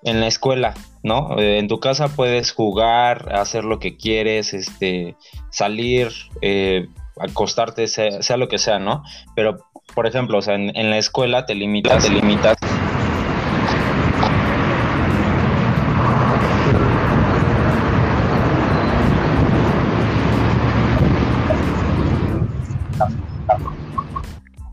en 0.02 0.20
la 0.20 0.26
escuela, 0.26 0.74
¿no? 1.02 1.38
Eh, 1.38 1.58
en 1.58 1.68
tu 1.68 1.80
casa 1.80 2.08
puedes 2.08 2.52
jugar, 2.52 3.34
hacer 3.34 3.64
lo 3.64 3.78
que 3.78 3.96
quieres, 3.96 4.54
este, 4.54 5.16
salir, 5.50 6.10
eh, 6.40 6.88
acostarte, 7.20 7.86
sea, 7.88 8.36
lo 8.36 8.48
que 8.48 8.58
sea, 8.58 8.78
¿no? 8.78 9.02
Pero, 9.34 9.58
por 9.94 10.06
ejemplo, 10.06 10.38
o 10.38 10.42
sea, 10.42 10.54
en, 10.54 10.90
la 10.90 10.98
escuela 10.98 11.46
te 11.46 11.54
limitas, 11.54 12.04
te 12.04 12.10
limitas. 12.10 12.56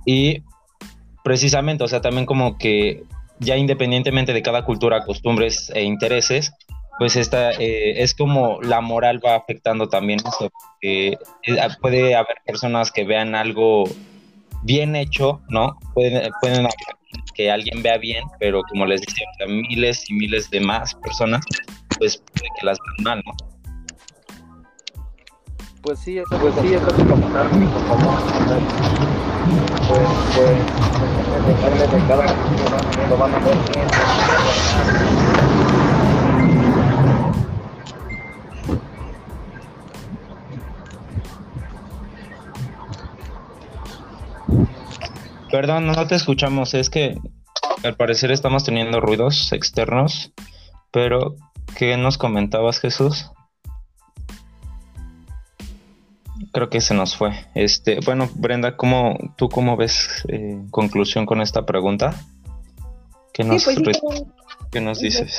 Y 0.08 0.44
precisamente, 1.24 1.84
o 1.84 1.88
sea, 1.88 2.00
también 2.00 2.28
como 2.28 2.60
que 2.60 3.04
ya 3.40 3.58
independientemente 3.58 4.34
de 4.34 4.42
cada 4.42 4.64
cultura, 4.66 5.04
costumbres 5.04 5.72
e 5.74 5.84
intereses, 5.84 6.54
pues 6.98 7.16
esta 7.16 7.52
eh, 7.52 8.02
es 8.02 8.14
como 8.14 8.62
la 8.62 8.82
moral 8.82 9.20
va 9.24 9.36
afectando 9.36 9.90
también 9.90 10.20
esto. 10.26 10.52
Eh, 10.82 11.18
puede 11.82 12.16
haber 12.16 12.38
personas 12.46 12.92
que 12.92 13.04
vean 13.04 13.36
algo 13.36 13.84
bien 14.64 14.96
hecho, 14.96 15.42
¿no? 15.50 15.78
Pueden, 15.94 16.32
pueden 16.42 16.68
que 17.34 17.52
alguien 17.52 17.84
vea 17.84 17.98
bien, 17.98 18.24
pero 18.40 18.62
como 18.70 18.86
les 18.86 19.02
decía, 19.02 19.26
miles 19.48 20.10
y 20.10 20.14
miles 20.14 20.50
de 20.50 20.62
más 20.62 20.96
personas, 20.96 21.44
pues 21.98 22.18
puede 22.18 22.50
que 22.60 22.66
las 22.66 22.78
vean 22.80 23.04
mal, 23.04 23.24
¿no? 23.26 23.34
Pues 25.82 26.00
sí, 26.00 26.18
eso, 26.18 26.38
pues 26.40 26.56
sí, 26.62 26.74
eso 26.74 26.88
es 26.88 26.96
Perdón, 45.52 45.88
no 45.88 46.08
te 46.08 46.16
escuchamos. 46.16 46.74
Es 46.74 46.90
que 46.90 47.18
al 47.84 47.96
parecer 47.96 48.32
estamos 48.32 48.66
teniendo 48.66 49.00
ruidos 49.00 49.54
externos. 49.54 50.34
Pero, 50.92 51.36
¿qué 51.78 51.96
nos 51.96 52.18
comentabas, 52.18 52.80
Jesús? 52.80 53.32
Creo 56.56 56.70
que 56.70 56.80
se 56.80 56.94
nos 56.94 57.18
fue. 57.18 57.34
Este, 57.54 58.00
bueno, 58.06 58.30
Brenda, 58.34 58.78
¿cómo, 58.78 59.18
¿tú 59.36 59.50
cómo 59.50 59.76
ves 59.76 60.24
eh, 60.30 60.58
conclusión 60.72 61.26
con 61.26 61.42
esta 61.42 61.66
pregunta? 61.66 62.16
¿Qué 63.34 63.44
nos, 63.44 63.66
pues 63.66 64.00
¿qué 64.72 64.80
nos 64.80 65.02
dices? 65.02 65.38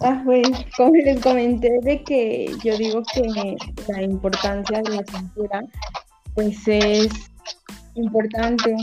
Ah, 0.00 0.22
pues, 0.24 0.46
como 0.76 0.94
les 0.94 1.20
comenté 1.20 1.80
de 1.82 2.04
que 2.04 2.52
yo 2.62 2.78
digo 2.78 3.02
que 3.12 3.56
la 3.88 4.00
importancia 4.00 4.80
de 4.80 4.90
la 4.90 5.02
cultura 5.02 5.64
pues 6.36 6.68
es 6.68 7.08
importante 7.96 8.76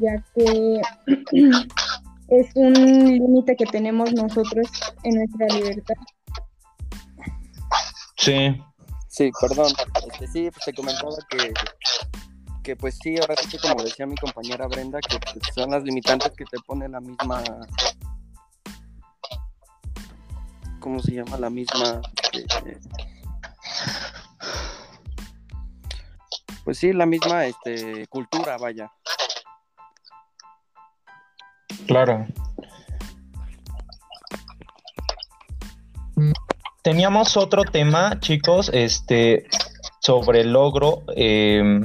ya 0.00 0.24
que 0.34 0.80
es 2.28 2.46
un 2.54 2.72
límite 2.72 3.54
que 3.54 3.66
tenemos 3.66 4.14
nosotros 4.14 4.66
en 5.02 5.14
nuestra 5.14 5.46
libertad. 5.48 5.96
Sí. 8.16 8.62
Sí, 9.18 9.32
perdón. 9.40 9.72
Este, 10.12 10.28
sí, 10.28 10.48
pues 10.48 10.64
te 10.64 10.72
comentaba 10.72 11.10
que, 11.28 11.52
que 12.62 12.76
pues 12.76 12.96
sí, 13.02 13.16
ahora 13.20 13.34
sí 13.34 13.48
que 13.48 13.58
como 13.58 13.82
decía 13.82 14.06
mi 14.06 14.14
compañera 14.14 14.68
Brenda, 14.68 15.00
que 15.00 15.18
pues, 15.18 15.52
son 15.52 15.72
las 15.72 15.82
limitantes 15.82 16.30
que 16.36 16.44
te 16.44 16.56
pone 16.60 16.88
la 16.88 17.00
misma... 17.00 17.42
¿Cómo 20.78 21.00
se 21.00 21.14
llama? 21.16 21.36
La 21.36 21.50
misma... 21.50 22.00
Este, 22.32 22.78
pues 26.62 26.78
sí, 26.78 26.92
la 26.92 27.04
misma 27.04 27.46
este, 27.46 28.06
cultura, 28.06 28.56
vaya. 28.56 28.88
Claro. 31.88 32.24
Teníamos 36.82 37.36
otro 37.36 37.64
tema, 37.64 38.20
chicos, 38.20 38.70
este, 38.72 39.46
sobre 40.00 40.40
el 40.42 40.52
logro. 40.52 41.02
Eh, 41.16 41.80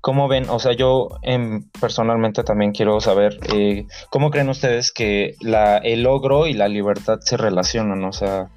¿Cómo 0.00 0.28
ven? 0.28 0.48
O 0.48 0.58
sea, 0.58 0.72
yo 0.72 1.08
em, 1.22 1.68
personalmente 1.80 2.42
también 2.44 2.72
quiero 2.72 3.00
saber 3.00 3.38
eh, 3.52 3.86
cómo 4.10 4.30
creen 4.30 4.48
ustedes 4.48 4.92
que 4.92 5.34
la, 5.40 5.78
el 5.78 6.02
logro 6.02 6.46
y 6.46 6.54
la 6.54 6.68
libertad 6.68 7.18
se 7.20 7.36
relacionan. 7.36 8.04
O 8.04 8.12
sea, 8.12 8.48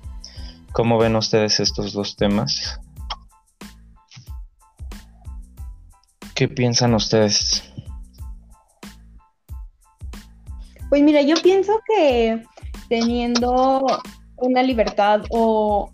¿cómo 0.71 0.97
ven 0.97 1.15
ustedes 1.15 1.59
estos 1.59 1.93
dos 1.93 2.15
temas? 2.15 2.79
¿Qué 6.35 6.47
piensan 6.47 6.93
ustedes? 6.93 7.63
Pues 10.89 11.03
mira, 11.03 11.21
yo 11.21 11.35
pienso 11.41 11.79
que 11.87 12.43
teniendo 12.89 13.85
una 14.41 14.63
libertad 14.63 15.21
o 15.29 15.91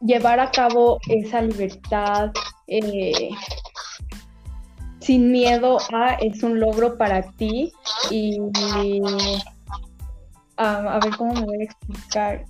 llevar 0.00 0.40
a 0.40 0.50
cabo 0.50 0.98
esa 1.08 1.42
libertad 1.42 2.30
eh, 2.66 3.30
sin 5.00 5.30
miedo 5.30 5.78
a 5.92 6.14
es 6.14 6.42
un 6.42 6.58
logro 6.58 6.96
para 6.96 7.22
ti 7.22 7.72
y 8.10 8.38
a 10.56 10.98
ver 11.02 11.16
cómo 11.16 11.34
me 11.34 11.44
voy 11.44 11.60
a 11.60 11.64
explicar. 11.64 12.44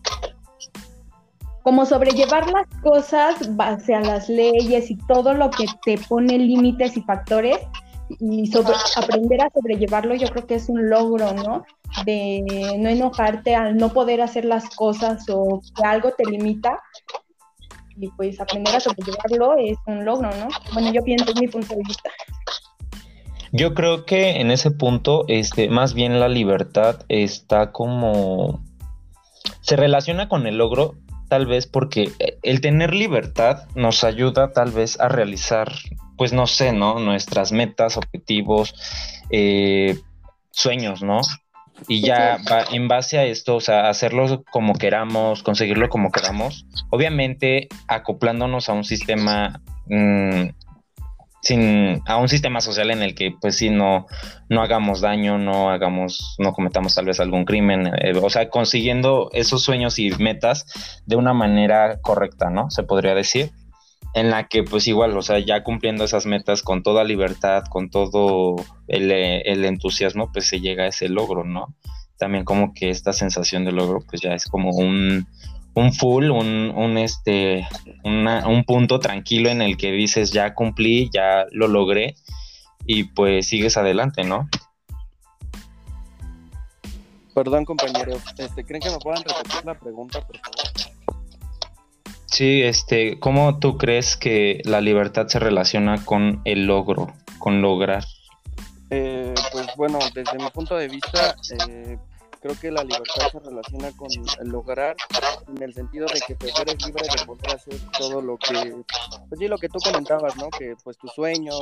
como 1.62 1.84
sobrellevar 1.84 2.48
las 2.50 2.66
cosas 2.82 3.56
base 3.56 3.94
a 3.94 4.00
las 4.00 4.28
leyes 4.28 4.90
y 4.90 4.96
todo 5.08 5.34
lo 5.34 5.50
que 5.50 5.66
te 5.84 5.98
pone 5.98 6.38
límites 6.38 6.96
y 6.96 7.02
factores 7.02 7.58
y 8.20 8.46
sobre, 8.46 8.74
aprender 8.96 9.40
a 9.42 9.50
sobrellevarlo 9.50 10.14
yo 10.14 10.28
creo 10.28 10.46
que 10.46 10.54
es 10.54 10.68
un 10.68 10.88
logro, 10.88 11.32
¿no? 11.34 11.64
De 12.04 12.42
no 12.78 12.88
enojarte 12.88 13.54
al 13.54 13.76
no 13.76 13.92
poder 13.92 14.20
hacer 14.20 14.44
las 14.44 14.68
cosas 14.74 15.24
o 15.30 15.60
que 15.74 15.84
algo 15.84 16.12
te 16.12 16.24
limita 16.24 16.80
y 17.98 18.08
pues 18.10 18.40
aprender 18.40 18.76
a 18.76 18.80
sobrellevarlo 18.80 19.56
es 19.58 19.78
un 19.86 20.04
logro, 20.04 20.30
¿no? 20.30 20.48
Bueno, 20.72 20.92
yo 20.92 21.02
pienso 21.02 21.30
es 21.30 21.40
mi 21.40 21.48
punto 21.48 21.74
de 21.74 21.82
vista. 21.86 22.10
Yo 23.52 23.74
creo 23.74 24.04
que 24.04 24.40
en 24.40 24.50
ese 24.50 24.70
punto, 24.70 25.24
este, 25.28 25.70
más 25.70 25.94
bien 25.94 26.20
la 26.20 26.28
libertad 26.28 27.04
está 27.08 27.72
como 27.72 28.62
se 29.62 29.76
relaciona 29.76 30.28
con 30.28 30.46
el 30.46 30.58
logro 30.58 30.94
tal 31.28 31.46
vez 31.46 31.66
porque 31.66 32.12
eh, 32.18 32.38
el 32.42 32.60
tener 32.60 32.94
libertad 32.94 33.66
nos 33.74 34.04
ayuda 34.04 34.52
tal 34.52 34.70
vez 34.70 35.00
a 35.00 35.08
realizar, 35.08 35.72
pues 36.16 36.32
no 36.32 36.46
sé, 36.46 36.72
¿no? 36.72 36.98
Nuestras 36.98 37.50
metas, 37.52 37.96
objetivos, 37.96 38.74
eh, 39.30 39.98
sueños, 40.50 41.02
¿no? 41.02 41.20
Y 41.88 42.00
ya 42.00 42.38
va, 42.50 42.64
en 42.72 42.88
base 42.88 43.18
a 43.18 43.24
esto, 43.24 43.56
o 43.56 43.60
sea, 43.60 43.88
hacerlo 43.88 44.44
como 44.50 44.74
queramos, 44.74 45.42
conseguirlo 45.42 45.88
como 45.88 46.10
queramos, 46.10 46.66
obviamente 46.90 47.68
acoplándonos 47.86 48.68
a 48.68 48.72
un 48.72 48.84
sistema 48.84 49.60
mm, 49.86 50.48
sin 51.46 52.02
a 52.06 52.16
un 52.16 52.28
sistema 52.28 52.60
social 52.60 52.90
en 52.90 53.02
el 53.02 53.14
que 53.14 53.32
pues 53.40 53.56
sí 53.56 53.70
no 53.70 54.06
no 54.48 54.62
hagamos 54.62 55.00
daño 55.00 55.38
no 55.38 55.70
hagamos 55.70 56.34
no 56.38 56.52
cometamos 56.52 56.94
tal 56.94 57.04
vez 57.04 57.20
algún 57.20 57.44
crimen 57.44 57.86
eh, 57.86 58.18
o 58.20 58.30
sea 58.30 58.48
consiguiendo 58.48 59.30
esos 59.32 59.62
sueños 59.62 59.98
y 60.00 60.10
metas 60.18 60.66
de 61.06 61.14
una 61.14 61.34
manera 61.34 62.00
correcta 62.00 62.50
no 62.50 62.68
se 62.70 62.82
podría 62.82 63.14
decir 63.14 63.52
en 64.16 64.30
la 64.30 64.48
que 64.48 64.64
pues 64.64 64.88
igual 64.88 65.16
o 65.16 65.22
sea 65.22 65.38
ya 65.38 65.62
cumpliendo 65.62 66.02
esas 66.02 66.24
metas 66.24 66.62
con 66.62 66.82
toda 66.82 67.04
libertad 67.04 67.64
con 67.68 67.90
todo 67.90 68.56
el, 68.88 69.12
el 69.12 69.64
entusiasmo 69.64 70.32
pues 70.32 70.48
se 70.48 70.60
llega 70.60 70.84
a 70.84 70.88
ese 70.88 71.10
logro 71.10 71.44
no 71.44 71.76
también 72.18 72.44
como 72.44 72.72
que 72.72 72.88
esta 72.88 73.12
sensación 73.12 73.66
de 73.66 73.72
logro 73.72 74.00
pues 74.08 74.22
ya 74.22 74.32
es 74.32 74.46
como 74.46 74.70
un 74.70 75.26
un 75.74 75.92
full, 75.92 76.30
un, 76.30 76.96
este, 76.96 77.68
un 78.02 78.64
punto 78.66 78.98
tranquilo 78.98 79.50
en 79.50 79.60
el 79.60 79.76
que 79.76 79.92
dices 79.92 80.30
ya 80.32 80.54
cumplí, 80.54 81.10
ya 81.12 81.44
lo 81.50 81.68
logré 81.68 82.14
y 82.86 83.04
pues 83.04 83.46
sigues 83.46 83.76
adelante, 83.76 84.24
¿no? 84.24 84.48
Perdón, 87.34 87.66
compañeros, 87.66 88.22
este, 88.38 88.64
¿creen 88.64 88.80
que 88.80 88.88
me 88.88 88.98
puedan 88.98 89.22
repetir 89.22 89.66
la 89.66 89.78
pregunta, 89.78 90.26
por 90.26 90.38
favor? 90.38 90.95
Sí, 92.26 92.62
este, 92.62 93.18
¿cómo 93.20 93.58
tú 93.58 93.78
crees 93.78 94.16
que 94.16 94.60
la 94.64 94.80
libertad 94.80 95.28
se 95.28 95.38
relaciona 95.38 96.04
con 96.04 96.42
el 96.44 96.66
logro, 96.66 97.12
con 97.38 97.62
lograr? 97.62 98.04
Eh, 98.90 99.34
pues 99.52 99.66
bueno, 99.76 99.98
desde 100.14 100.36
mi 100.38 100.48
punto 100.50 100.76
de 100.76 100.88
vista, 100.88 101.36
eh, 101.68 101.98
creo 102.40 102.60
que 102.60 102.70
la 102.70 102.84
libertad 102.84 103.30
se 103.32 103.38
relaciona 103.40 103.90
con 103.92 104.08
el 104.40 104.48
lograr 104.48 104.96
en 105.48 105.62
el 105.62 105.74
sentido 105.74 106.06
de 106.06 106.20
que 106.26 106.34
pues 106.36 106.52
eres 106.60 106.84
libre 106.84 107.02
de 107.16 107.24
poder 107.24 107.56
hacer 107.56 107.74
todo 107.98 108.20
lo 108.20 108.36
que 108.36 108.74
pues 109.28 109.38
sí 109.38 109.48
lo 109.48 109.58
que 109.58 109.68
tú 109.68 109.78
comentabas 109.82 110.36
no 110.36 110.48
que 110.50 110.74
pues 110.84 110.96
tus 110.98 111.12
sueños 111.12 111.58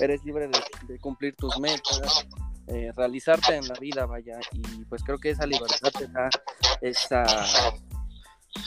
eres 0.00 0.24
libre 0.24 0.48
de, 0.88 0.98
cumplir 0.98 1.36
tus 1.36 1.58
metas 1.60 2.26
eh, 2.66 2.90
realizarte 2.96 3.54
en 3.54 3.68
la 3.68 3.74
vida 3.78 4.06
vaya 4.06 4.38
y 4.52 4.84
pues 4.86 5.02
creo 5.04 5.18
que 5.18 5.30
esa 5.30 5.46
libertad 5.46 5.90
te 5.96 6.08
da 6.08 6.28
esa 6.80 7.24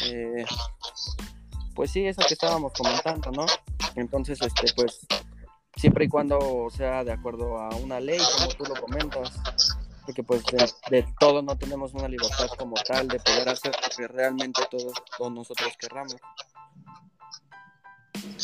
eh, 0.05 0.45
pues 1.75 1.91
sí 1.91 2.05
eso 2.05 2.21
que 2.27 2.33
estábamos 2.33 2.73
comentando 2.73 3.31
no 3.31 3.45
entonces 3.95 4.39
este 4.41 4.73
pues 4.75 4.99
siempre 5.75 6.05
y 6.05 6.09
cuando 6.09 6.67
sea 6.69 7.03
de 7.03 7.11
acuerdo 7.11 7.57
a 7.57 7.69
una 7.75 7.99
ley 7.99 8.19
como 8.37 8.47
tú 8.49 8.63
lo 8.65 8.81
comentas 8.81 9.39
porque 10.09 10.23
pues 10.23 10.43
de, 10.89 11.05
todo 11.19 11.43
no 11.43 11.55
tenemos 11.55 11.93
una 11.93 12.07
libertad 12.07 12.47
como 12.57 12.73
tal 12.87 13.07
de 13.07 13.19
poder 13.19 13.47
hacer 13.47 13.71
lo 13.75 13.95
que 13.95 14.07
realmente 14.11 14.63
todos, 14.71 15.31
nosotros 15.31 15.71
querramos. 15.79 16.15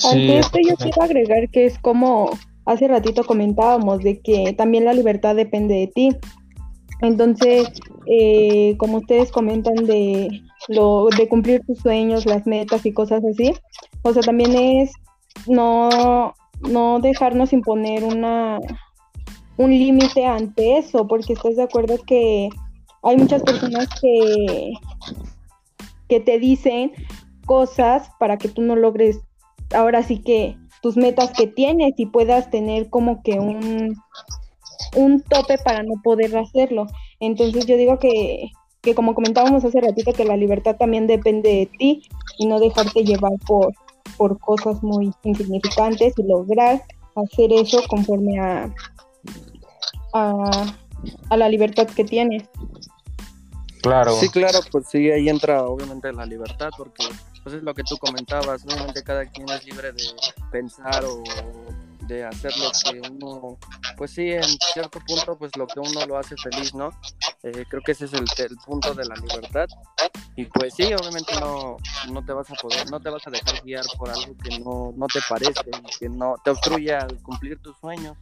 Ante 0.04 0.38
esto 0.38 0.60
yo 0.60 0.76
quiero 0.76 1.02
agregar 1.02 1.50
que 1.50 1.66
es 1.66 1.80
como 1.80 2.30
hace 2.68 2.88
ratito 2.88 3.24
comentábamos 3.24 4.04
de 4.04 4.20
que 4.22 4.54
también 4.54 4.86
la 4.86 4.94
libertad 4.94 5.36
depende 5.36 5.74
de 5.74 5.88
ti. 5.88 6.10
Entonces, 7.02 7.68
eh, 8.06 8.76
como 8.78 8.98
ustedes 8.98 9.32
comentan 9.32 9.74
de 9.74 10.44
lo 10.68 11.08
de 11.18 11.28
cumplir 11.28 11.62
tus 11.66 11.80
sueños, 11.80 12.26
las 12.26 12.46
metas 12.46 12.86
y 12.86 12.94
cosas 12.94 13.24
así, 13.24 13.54
o 14.02 14.14
sea, 14.14 14.22
también 14.22 14.56
es 14.56 14.92
no, 15.48 16.34
no 16.62 17.00
dejarnos 17.00 17.54
imponer 17.54 18.04
una, 18.04 18.60
un 19.58 19.72
límite 19.72 20.26
ante 20.26 20.78
eso, 20.78 21.08
porque 21.08 21.34
estás 21.34 21.56
de 21.56 21.64
acuerdo 21.64 21.98
que 22.06 22.50
hay 23.04 23.18
muchas 23.18 23.44
personas 23.44 23.88
que, 24.02 24.74
que 26.08 26.20
te 26.20 26.40
dicen 26.40 26.92
cosas 27.46 28.10
para 28.20 28.38
que 28.38 28.48
tú 28.48 28.62
no 28.62 28.76
logres 28.76 29.20
ahora 29.74 30.04
sí 30.04 30.20
que 30.20 30.58
tus 30.82 30.98
metas 30.98 31.32
que 31.32 31.48
tienes 31.48 31.94
y 31.98 32.06
puedas 32.08 32.50
tener 32.50 32.90
como 32.90 33.22
que 33.24 33.40
un, 33.40 33.96
un 34.96 35.22
tope 35.22 35.58
para 35.58 35.84
no 35.84 35.94
poder 36.04 36.36
hacerlo. 36.38 36.88
Entonces 37.20 37.66
yo 37.66 37.78
digo 37.78 37.98
que, 38.00 38.52
que 38.86 38.96
como 38.96 39.16
comentábamos 39.16 39.66
hace 39.66 39.82
ratito, 39.82 40.14
que 40.14 40.24
la 40.24 40.38
libertad 40.38 40.78
también 40.78 41.08
depende 41.08 41.50
de 41.50 41.66
ti 41.66 42.08
y 42.38 42.46
no 42.46 42.60
dejarte 42.60 43.04
llevar 43.04 43.34
por, 43.48 43.74
por 44.16 44.40
cosas 44.40 44.82
muy 44.84 45.12
insignificantes 45.24 46.14
y 46.18 46.24
lograr 46.24 46.84
hacer 47.16 47.52
eso 47.52 47.82
conforme 47.88 48.40
a, 48.40 48.70
a, 50.14 51.38
la 51.38 51.50
libertad 51.50 51.88
que 51.88 52.04
tienes. 52.04 52.44
Claro. 53.82 54.14
Sí, 54.14 54.30
claro, 54.30 54.60
pues 54.72 54.88
sí, 54.88 55.10
ahí 55.10 55.30
entra 55.30 55.66
obviamente 55.66 56.14
la 56.14 56.26
libertad, 56.26 56.70
porque 56.78 57.06
pues 57.44 57.56
es 57.56 57.64
lo 57.64 57.74
que 57.74 57.84
tú 57.84 57.98
comentabas, 57.98 58.66
obviamente 58.66 59.04
cada 59.04 59.26
quien 59.26 59.50
es 59.50 59.66
libre 59.66 59.92
de 59.94 60.04
pensar 60.52 61.04
o 61.06 61.24
de 62.08 62.26
hacer 62.26 62.52
lo 62.58 62.72
que 62.72 63.10
uno, 63.10 63.58
pues 63.98 64.12
sí, 64.12 64.32
en 64.32 64.44
cierto 64.74 65.00
punto, 65.00 65.38
pues 65.38 65.56
lo 65.58 65.68
que 65.68 65.80
uno 65.80 66.06
lo 66.06 66.18
hace 66.18 66.36
feliz, 66.38 66.74
¿no? 66.74 66.90
Eh, 67.44 67.66
creo 67.70 67.82
que 67.82 67.92
ese 67.92 68.06
es 68.06 68.14
el, 68.14 68.26
punto 68.66 68.94
de 68.94 69.06
la 69.06 69.16
libertad. 69.16 69.68
Y 70.36 70.46
pues 70.46 70.74
sí, 70.76 70.94
obviamente 70.94 71.40
no, 71.40 71.78
no 72.12 72.26
te 72.26 72.34
vas 72.34 72.50
a 72.52 72.56
poder, 72.56 72.90
no 72.90 73.00
te 73.00 73.10
vas 73.10 73.26
a 73.28 73.32
dejar 73.32 73.64
guiar 73.64 73.86
por 73.98 74.10
algo 74.10 74.36
que 74.44 74.60
no, 74.60 74.94
no 74.96 75.08
te 75.08 75.20
parece, 75.30 75.54
que 76.00 76.10
no 76.10 76.36
te 76.44 76.52
obstruye 76.52 76.94
al 76.94 77.22
cumplir 77.22 77.60
tus 77.62 77.78
sueños. 77.78 78.18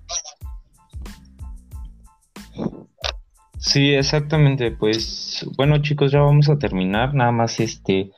Sí, 3.58 3.94
exactamente. 3.94 4.72
Pues 4.72 5.46
bueno, 5.56 5.82
chicos, 5.82 6.12
ya 6.12 6.20
vamos 6.20 6.50
a 6.50 6.58
terminar. 6.58 7.14
Nada 7.14 7.32
más 7.32 7.60
este, 7.60 8.12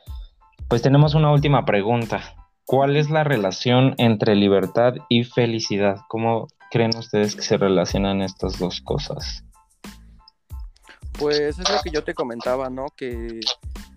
pues 0.68 0.82
tenemos 0.82 1.14
una 1.14 1.32
última 1.32 1.64
pregunta. 1.64 2.20
¿Cuál 2.66 2.96
es 2.96 3.10
la 3.10 3.22
relación 3.22 3.94
entre 3.96 4.34
libertad 4.34 4.94
y 5.08 5.22
felicidad? 5.22 6.00
¿Cómo 6.08 6.48
creen 6.72 6.96
ustedes 6.96 7.36
que 7.36 7.42
se 7.42 7.56
relacionan 7.56 8.22
estas 8.22 8.58
dos 8.58 8.80
cosas? 8.80 9.44
Pues 11.16 11.58
es 11.60 11.70
lo 11.70 11.80
que 11.84 11.90
yo 11.90 12.02
te 12.02 12.12
comentaba, 12.12 12.68
¿no? 12.68 12.86
Que, 12.96 13.38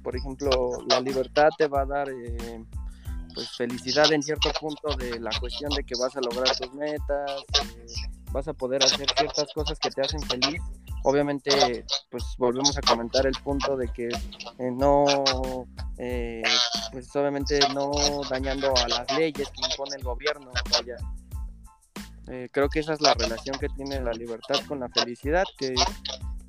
por 0.04 0.16
ejemplo, 0.16 0.70
la 0.88 1.02
libertad 1.02 1.50
te 1.58 1.68
va 1.68 1.82
a 1.82 1.86
dar 1.86 2.10
eh, 2.10 2.64
pues 3.34 3.50
felicidad 3.58 4.14
en 4.14 4.22
cierto 4.22 4.52
punto 4.60 4.96
de 4.98 5.20
la 5.20 5.32
cuestión 5.40 5.72
de 5.72 5.84
que 5.84 5.96
vas 6.00 6.16
a 6.16 6.22
lograr 6.22 6.56
tus 6.56 6.72
metas, 6.76 7.44
eh, 7.76 7.86
vas 8.32 8.48
a 8.48 8.54
poder 8.54 8.84
hacer 8.84 9.08
ciertas 9.18 9.52
cosas 9.52 9.80
que 9.80 9.90
te 9.90 10.02
hacen 10.02 10.22
feliz. 10.22 10.62
Obviamente, 11.04 11.86
pues 12.10 12.24
volvemos 12.38 12.78
a 12.78 12.82
comentar 12.82 13.26
el 13.26 13.36
punto 13.44 13.78
de 13.78 13.88
que 13.88 14.08
eh, 14.08 14.72
no, 14.72 15.06
eh, 15.98 16.44
pues 16.92 17.16
obviamente 17.16 17.60
no 17.74 17.92
dañando 18.30 18.74
a 18.76 18.88
las 18.88 19.12
leyes 19.18 19.48
que 19.50 19.72
impone 19.72 19.96
el 19.96 20.04
gobierno. 20.04 20.52
Eh, 22.28 22.50
creo 22.52 22.70
que 22.70 22.80
esa 22.80 22.94
es 22.94 23.02
la 23.02 23.14
relación 23.14 23.58
que 23.60 23.70
tiene 23.70 24.02
la 24.02 24.12
libertad 24.12 24.58
con 24.68 24.82
la 24.82 24.90
felicidad, 24.90 25.46
que, 25.58 25.74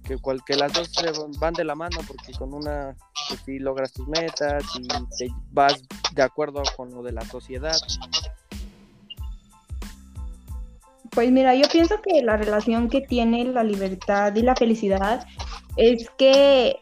que, 0.05 0.19
cual, 0.19 0.43
que 0.45 0.57
las 0.57 0.73
dos 0.73 0.91
van 1.39 1.55
de 1.55 1.65
la 1.65 1.75
mano, 1.75 2.01
porque 2.07 2.33
con 2.33 2.53
una, 2.53 2.97
pues 3.29 3.41
logras 3.61 3.93
tus 3.93 4.07
metas 4.09 4.65
y 4.79 4.87
te 5.17 5.33
vas 5.53 5.81
de 6.13 6.23
acuerdo 6.23 6.63
con 6.77 6.93
lo 6.93 7.03
de 7.03 7.13
la 7.13 7.25
sociedad, 7.25 7.77
pues 11.11 11.31
mira, 11.31 11.55
yo 11.55 11.65
pienso 11.71 12.01
que 12.03 12.23
la 12.23 12.37
relación 12.37 12.89
que 12.89 13.01
tiene 13.01 13.45
la 13.45 13.65
libertad 13.65 14.35
y 14.35 14.43
la 14.43 14.55
felicidad 14.55 15.27
es 15.77 16.09
que, 16.19 16.77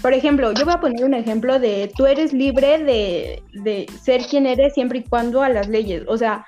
por 0.00 0.14
ejemplo, 0.14 0.52
yo 0.52 0.64
voy 0.64 0.74
a 0.74 0.80
poner 0.80 1.04
un 1.04 1.14
ejemplo 1.14 1.58
de 1.58 1.92
tú 1.96 2.06
eres 2.06 2.32
libre 2.32 2.78
de, 3.54 3.86
ser 4.02 4.22
quien 4.22 4.46
eres 4.46 4.74
siempre 4.74 5.00
y 5.00 5.04
cuando 5.04 5.42
a 5.42 5.48
las 5.48 5.68
leyes. 5.68 6.04
O 6.06 6.16
sea, 6.16 6.44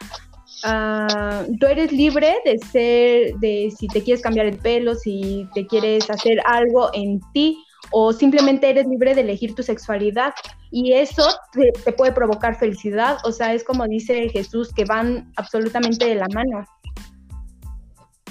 ah, 0.64 1.44
tú 1.58 1.66
eres 1.66 1.90
libre 1.92 2.36
de 2.44 2.58
ser, 2.58 3.34
de 3.40 3.72
si 3.76 3.88
te 3.88 4.02
quieres 4.02 4.22
cambiar 4.22 4.46
el 4.46 4.58
pelo, 4.58 4.94
si 4.94 5.48
te 5.54 5.66
quieres 5.66 6.08
hacer 6.10 6.38
algo 6.46 6.90
en 6.92 7.20
ti 7.32 7.56
o 7.90 8.12
simplemente 8.12 8.68
eres 8.68 8.86
libre 8.86 9.14
de 9.14 9.20
elegir 9.20 9.54
tu 9.54 9.62
sexualidad 9.62 10.34
y 10.70 10.92
eso 10.92 11.22
te, 11.52 11.92
puede 11.92 12.12
provocar 12.12 12.58
felicidad, 12.58 13.18
o 13.24 13.30
sea, 13.30 13.54
es 13.54 13.62
como 13.62 13.86
dice 13.86 14.28
Jesús, 14.28 14.72
que 14.72 14.84
van 14.84 15.32
absolutamente 15.36 16.06
de 16.06 16.16
la 16.16 16.26
mano. 16.34 16.66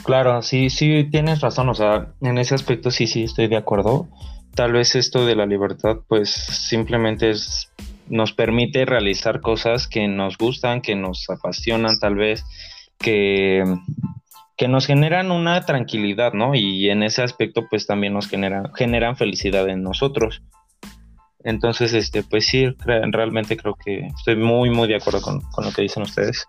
Claro, 0.03 0.41
sí, 0.41 0.69
sí, 0.69 1.05
tienes 1.09 1.39
razón, 1.39 1.69
o 1.69 1.73
sea, 1.73 2.07
en 2.21 2.37
ese 2.37 2.55
aspecto 2.55 2.91
sí, 2.91 3.07
sí, 3.07 3.23
estoy 3.23 3.47
de 3.47 3.57
acuerdo. 3.57 4.09
Tal 4.53 4.73
vez 4.73 4.95
esto 4.95 5.25
de 5.25 5.35
la 5.35 5.45
libertad, 5.45 5.99
pues 6.07 6.29
simplemente 6.29 7.29
es, 7.29 7.71
nos 8.09 8.33
permite 8.33 8.85
realizar 8.85 9.39
cosas 9.39 9.87
que 9.87 10.07
nos 10.07 10.37
gustan, 10.37 10.81
que 10.81 10.95
nos 10.95 11.29
apasionan, 11.29 11.99
tal 11.99 12.15
vez, 12.15 12.43
que, 12.99 13.63
que 14.57 14.67
nos 14.67 14.85
generan 14.85 15.31
una 15.31 15.65
tranquilidad, 15.65 16.33
¿no? 16.33 16.53
Y 16.53 16.89
en 16.89 17.01
ese 17.01 17.23
aspecto, 17.23 17.67
pues 17.69 17.87
también 17.87 18.13
nos 18.13 18.27
generan, 18.27 18.73
generan 18.73 19.15
felicidad 19.15 19.67
en 19.69 19.83
nosotros. 19.83 20.43
Entonces, 21.45 21.93
este, 21.93 22.23
pues 22.23 22.45
sí, 22.45 22.67
realmente 22.85 23.57
creo 23.57 23.75
que 23.75 24.07
estoy 24.07 24.35
muy, 24.35 24.69
muy 24.69 24.87
de 24.87 24.95
acuerdo 24.95 25.21
con, 25.21 25.41
con, 25.51 25.65
lo 25.65 25.71
que 25.71 25.81
dicen 25.81 26.03
ustedes. 26.03 26.45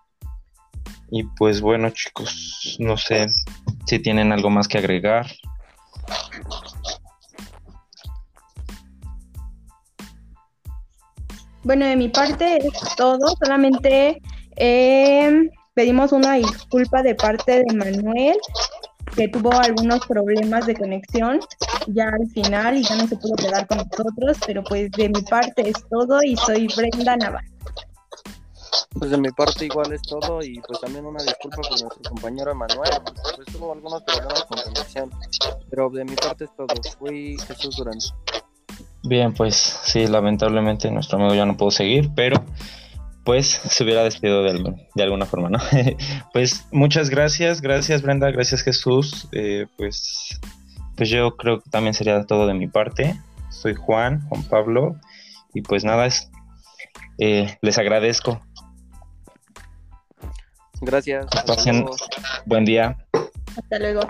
Y 1.10 1.24
pues 1.38 1.60
bueno, 1.60 1.90
chicos, 1.90 2.76
no 2.78 2.96
sé 2.96 3.26
si 3.86 3.98
tienen 3.98 4.32
algo 4.32 4.50
más 4.50 4.68
que 4.68 4.78
agregar. 4.78 5.26
Bueno, 11.62 11.86
de 11.86 11.96
mi 11.96 12.08
parte 12.08 12.58
es 12.58 12.96
todo, 12.96 13.34
solamente 13.42 14.20
eh, 14.56 15.50
pedimos 15.72 16.12
una 16.12 16.34
disculpa 16.34 17.02
de 17.02 17.14
parte 17.14 17.64
de 17.64 17.74
Manuel, 17.74 18.36
que 19.16 19.28
tuvo 19.28 19.52
algunos 19.52 20.06
problemas 20.06 20.66
de 20.66 20.74
conexión 20.74 21.40
ya 21.88 22.08
al 22.08 22.28
final 22.30 22.76
y 22.76 22.82
ya 22.82 22.96
no 22.96 23.06
se 23.06 23.16
pudo 23.16 23.36
quedar 23.36 23.66
con 23.66 23.78
nosotros, 23.78 24.38
pero 24.46 24.62
pues 24.64 24.90
de 24.92 25.08
mi 25.08 25.22
parte 25.22 25.68
es 25.68 25.76
todo 25.88 26.22
y 26.22 26.36
soy 26.36 26.68
Brenda 26.76 27.16
Navarro. 27.16 27.48
Pues 28.98 29.10
de 29.10 29.18
mi 29.18 29.30
parte 29.30 29.66
igual 29.66 29.92
es 29.92 30.02
todo 30.02 30.42
y 30.42 30.60
pues 30.60 30.80
también 30.80 31.06
una 31.06 31.22
disculpa 31.22 31.56
por 31.56 31.70
nuestro 31.70 32.10
compañero 32.10 32.54
Manuel, 32.54 32.90
pues 33.36 33.46
tuvo 33.52 33.72
algunos 33.72 34.02
problemas 34.02 34.44
con 34.44 34.58
conexión, 34.62 35.10
pero 35.70 35.90
de 35.90 36.04
mi 36.04 36.16
parte 36.16 36.44
es 36.44 36.50
todo. 36.56 36.68
Fui 36.98 37.36
Jesús 37.46 37.76
Durán. 37.76 37.98
Bien, 39.02 39.34
pues 39.34 39.56
sí, 39.56 40.06
lamentablemente 40.06 40.90
nuestro 40.90 41.18
amigo 41.18 41.34
ya 41.34 41.44
no 41.44 41.56
pudo 41.56 41.70
seguir, 41.70 42.10
pero 42.14 42.42
pues 43.24 43.48
se 43.48 43.84
hubiera 43.84 44.04
despedido 44.04 44.42
de, 44.42 45.02
alguna 45.02 45.26
forma, 45.26 45.48
¿no? 45.48 45.58
pues 46.32 46.66
muchas 46.70 47.10
gracias, 47.10 47.60
gracias 47.60 48.02
Brenda, 48.02 48.30
gracias 48.30 48.62
Jesús, 48.62 49.28
eh, 49.32 49.66
pues, 49.76 50.40
pues 50.96 51.08
yo 51.08 51.36
creo 51.36 51.60
que 51.60 51.70
también 51.70 51.94
sería 51.94 52.24
todo 52.24 52.46
de 52.46 52.54
mi 52.54 52.68
parte. 52.68 53.18
Soy 53.50 53.74
Juan, 53.74 54.26
Juan 54.28 54.42
Pablo, 54.44 54.96
y 55.54 55.62
pues 55.62 55.84
nada, 55.84 56.06
es, 56.06 56.30
eh, 57.18 57.56
les 57.62 57.78
agradezco. 57.78 58.42
Gracias. 60.84 61.26
Pasen 61.46 61.86
buen 62.46 62.64
día. 62.64 62.96
Hasta 63.56 63.78
luego. 63.78 64.00